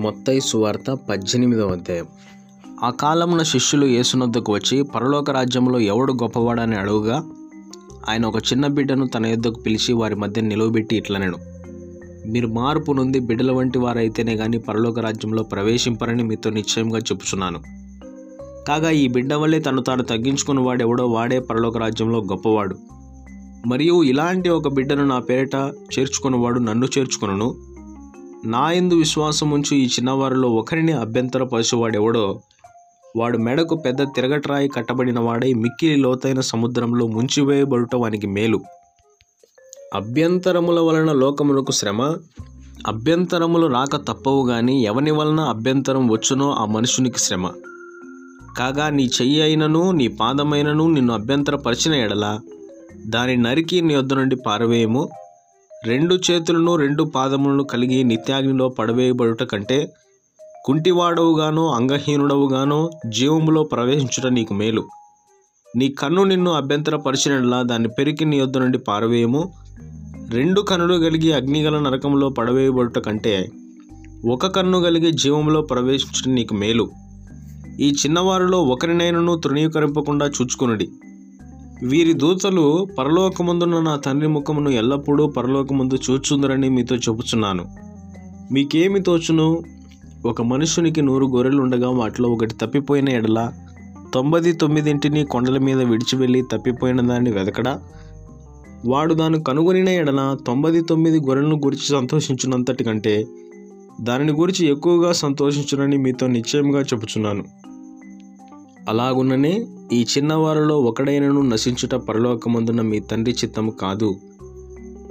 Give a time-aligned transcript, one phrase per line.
[0.00, 2.06] మొత్తై సువార్త పద్దెనిమిదవ అధ్యాయం.
[2.84, 7.24] ఆ కాలమున శిష్యులు యేసునొద్దకు వచ్చి పరలోక రాజ్యంలో ఎవడు గొప్పవాడని అడుగుగా
[8.08, 11.36] ఆయన ఒక చిన్న బిడ్డను తన యొద్దకు పిలిచి వారి మధ్య నిలువబెట్టి ఇట్లనెను.
[12.26, 17.60] మీరు మార్పు నుండి బిడ్డల వంటి వారైతేనే కానీ పరలోక రాజ్యంలో ప్రవేశింపరని మీతో నిశ్చయంగా చెప్పుచున్నాను.
[18.68, 22.76] కాగా ఈ బిడ్డ వల్లే తను తాను తగ్గించుకున్న వాడెవడో వాడే పరలోక రాజ్యంలో గొప్పవాడు.
[23.66, 25.54] మరియు ఇలాంటి ఒక బిడ్డను నా పేరిట
[25.98, 27.54] చేర్చుకున్నవాడు నన్ను చేర్చుకొనును.
[28.44, 32.40] నా ఎందు విశ్వాసం ఉంచు ఈ చిన్నవారిలో ఒకరిని అభ్యంతరపరచువాడెవడో
[33.16, 38.60] వాడు మెడకు పెద్ద తిరగట్రాయి కట్టబడిన వాడై మిక్కిలి లోతైన సముద్రంలో ముంచివేయబడుట వానికి మేలు.
[39.94, 42.16] అభ్యంతరముల వలన లోకమునకు శ్రమ
[42.86, 47.50] అభ్యంతరములు రాక తప్పవు గాని ఎవని వలన అభ్యంతరం వచ్చునో ఆ మనుషునికి శ్రమ.
[48.58, 52.40] కాగా నీ చెయ్యి అయినను నీ పాదమైనను నిన్ను అభ్యంతరపరిచిన ఎడల
[53.06, 55.08] దాని నరికి నీ వద్ద నుండి పారవేయము
[55.86, 59.92] రెండు చేతులను రెండు పాదములను కలిగి నిత్యాగ్నిలో పడవేయబడుట కంటే
[60.64, 64.84] కుంటివాడవుగానో అంగహీనుడవుగానో జీవములో ప్రవేశించుట నీకు మేలు.
[65.76, 69.52] నీ కన్ను నిన్ను అభ్యంతరపరిచినలా దాన్ని పెరికి నీ వద్ద నుండి పారవేయము.
[70.30, 73.48] రెండు కన్నులు కలిగి అగ్నిగల నరకంలో పడవేయబడుట కంటే
[74.28, 76.90] ఒక కన్ను కలిగి జీవంలో ప్రవేశించడం నీకు మేలు.
[77.80, 80.88] ఈ చిన్నవారిలో ఒకరినైనను తృణీకరింపకుండా చూచుకునుడి.
[81.82, 87.66] వీరి దూతలు పరలోకముందున్న నా తండ్రి ముఖమును ఎల్లప్పుడూ పరలోకముందు చూచుందరని మీతో చెబుతున్నాను
[88.52, 89.62] మీకేమి తోచును?
[90.26, 93.52] ఒక మనుషునికి నూరు గొర్రెలు ఉండగా వాటిలో ఒకటి తప్పిపోయిన ఎడల
[94.14, 97.80] తొంభై తొమ్మిదింటిని కొండల మీద విడిచి వెళ్ళి తప్పిపోయిన దాన్ని వెతకడా
[98.86, 103.26] వాడు దాన్ని కనుగొనిన ఎడల తొంభై తొమ్మిది గొర్రెలను గురించి సంతోషించినంతటి కంటే
[104.00, 107.44] దానిని గురించి ఎక్కువగా సంతోషించునని మీతో నిశ్చయంగా చెబుచున్నాను.
[108.88, 114.14] అలాగున్ననే ఈ చిన్నవారిలో ఒకడైనను నశించుట పరలోకమందున మీ తండ్రి చిత్తము కాదు.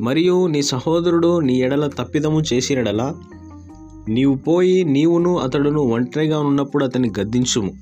[0.00, 3.14] మరియు నీ సహోదరుడు నీ ఎడల తప్పిదము చేసినడలా
[4.08, 7.72] నీవు పోయి నీవును అతడును ఒంటరిగా ఉన్నప్పుడు అతన్ని గద్దించుము.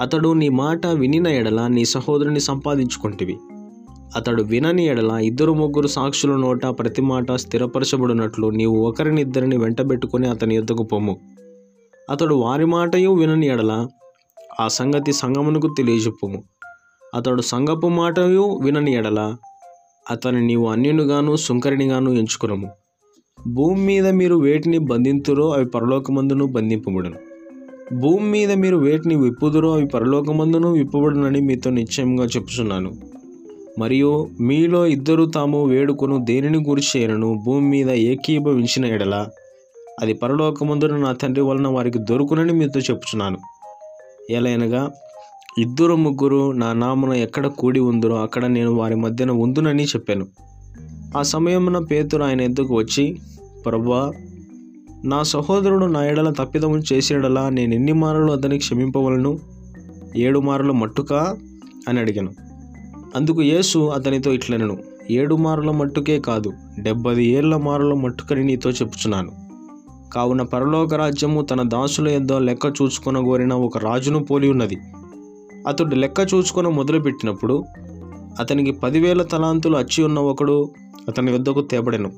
[0.00, 3.36] అతడు నీ మాట వినిన ఎడల నీ సహోదరుని సంపాదించుకుంటివి.
[4.16, 10.82] అతడు వినని ఎడల ఇద్దరు ముగ్గురు సాక్షుల నోట ప్రతి మాట స్థిరపరచబడినట్లు నీవు ఒకరినిద్దరిని వెంటబెట్టుకొని అతని యొద్దకు
[10.82, 11.16] పొమ్ము
[12.10, 13.86] అతడు వారి మాటయు వినని ఎడల
[14.60, 16.42] ఆ సంగతి సంగమునకు తెలియజెప్పుము.
[17.14, 19.36] అతడు సంగపు మాటయు వినని ఎడల
[20.10, 22.70] అతని నీవు అన్యునిగాను సుంకరినిగాను ఎంచుకునము.
[23.46, 27.16] భూమి మీద మీరు వేటిని బంధింతురో అవి పరలోకమందును బంధింపబడను.
[28.00, 32.92] భూమి మీద మీరు వేటిని విప్పుదురో అవి పరలోకమందును విప్పబడునని మీతో నిశ్చయంగా చెప్పుచున్నాను.
[33.78, 39.26] మరియు మీలో ఇద్దరు తాము వేడుకొను దేనిని గురించి చేయను భూమి మీద ఏకీభవించిన ఎడల
[40.00, 43.38] అది పరలోకమందున నా తండ్రి వలన వారికి దొరుకునని మీతో చెప్పుచున్నాను.
[44.30, 44.90] ఎలయనగా
[45.58, 50.26] ఇద్దరు ముగ్గురు నా నామున ఎక్కడ కూడి ఉందరో అక్కడ నేను వారి మధ్యన ఉందునని చెప్పాను.
[51.16, 53.18] ఆ సమయమున పేతురు ఆయన ఎద్దుకు వచ్చి
[53.66, 54.12] ప్రభా
[55.04, 59.38] నా సహోదరుడు నా ఎడల తప్పిదము చేసేడలా నేను ఎన్ని మారలు అతనికి క్షమింపవలను?
[60.16, 61.36] ఏడు మారలు మట్టుకా?
[61.88, 62.32] అని అడిగాను.
[63.16, 64.78] అందుకు యేసు అతనితో ఇట్లనను
[65.10, 69.47] ఏడు మారుల మట్టుకే కాదు డెబ్బది ఏళ్ళ మారుల మట్టుకని నీతో చెప్పుచున్నాను.
[70.14, 74.78] కావున పరలోక రాజ్యము తన దాసుల యొద్ద లెక్క చూచుకొనగోరిన ఒక రాజును పోలి ఉన్నది.
[75.66, 77.64] అతడు లెక్క చూచుకొని మొదలుపెట్టినప్పుడు
[78.40, 80.70] అతనికి పదివేల తలాంతులు అచ్చి ఉన్న ఒకడు
[81.08, 82.12] అతని వద్దకు తేబడెను.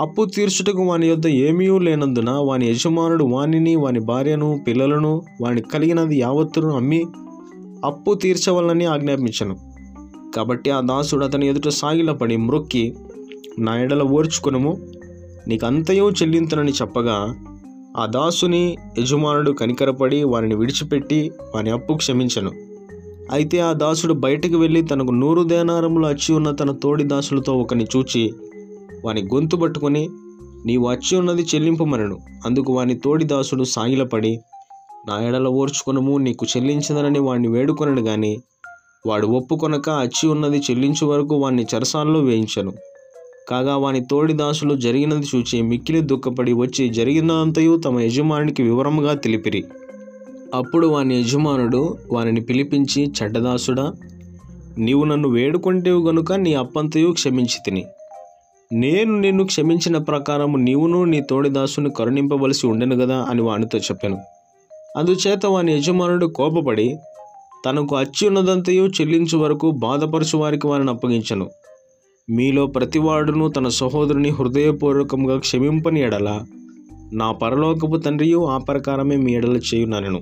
[0.00, 6.76] అప్పు తీర్చుటకు వాని యొద్ద ఏమీ లేనందున వాని యజమానుడు వానిని వాని భార్యను పిల్లలను వాని కలిగినది యావత్తును
[6.76, 7.04] అమ్మి
[7.84, 9.56] అప్పు తీర్చవలనని ఆజ్ఞాపించను.
[10.36, 12.96] కాబట్టి ఆ దాసుడు అతని ఎదుట సాగిలపడి మ్రొక్కి
[13.58, 14.78] నా ఎడల ఓర్చుకునము.
[15.48, 17.34] నీకు అంతయో చెల్లింతునని చెప్పగా
[17.96, 22.50] ఆ దాసుని యజమానుడు కనికరపడి వారిని విడిచిపెట్టి వాని అప్పు క్షమించను.
[23.32, 28.34] అయితే ఆ దాసుడు బయటకు వెళ్ళి తనకు నూరు దేనారములు అచ్చి ఉన్న తన తోడి దాసులతో ఒకని చూచి
[29.04, 30.08] వాని గొంతు పట్టుకొని
[30.66, 32.18] నీవు అచ్చి ఉన్నది చెల్లింపమనను.
[32.46, 34.40] అందుకు వాని తోడి దాసుడు సాగిలపడి
[35.08, 38.42] నా ఎడల ఓర్చుకునము నీకు చెల్లించదనని వాడిని వేడుకొనడు గాని
[39.06, 42.72] వాడు ఒప్పుకొనక అచ్చి ఉన్నది చెల్లించే వరకు వాణ్ణి చెరసాల్లో వేయించను.
[43.50, 49.64] కాగా వాని తోడి దాసులు జరిగినది చూచి మిక్కిలి దుఃఖపడి వచ్చి జరిగినంతయు తమ యజమానికి వివరముగా తెలిపిరి.
[50.54, 53.92] అప్పుడు వాని యజమానుడు వానిని పిలిపించి చెడ్డదాసుడా
[54.78, 57.84] నీవు నన్ను వేడుకొంటేవు గనుక నీ అప్పంతయు క్షమించి తిని
[58.72, 64.18] నేను నిన్ను క్షమించిన ప్రకారము నీవును నీ తోడిదాసును కరుణింపవలసి ఉండెను కదా అని వానితో చెప్పాను.
[64.96, 66.96] అందుచేత వాని యజమానుడు కోపపడి
[67.66, 71.50] తనకు అచ్చి ఉన్నదంతయు చెల్లించు వరకు బాధపరచు వారికి వారిని అప్పగించను.
[72.30, 76.28] మీలో ప్రతివాడును తన సహోదరుని హృదయపూర్వకంగా క్షమింపని ఎడల
[77.12, 80.20] నా పరలోకపు తండ్రియు ఆ ప్రకారమే మీ ఎడల చేయునను